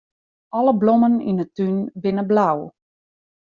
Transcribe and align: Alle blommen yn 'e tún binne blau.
Alle 0.57 0.73
blommen 0.81 1.15
yn 1.29 1.37
'e 1.43 1.47
tún 1.55 1.75
binne 2.01 2.23
blau. 2.31 2.57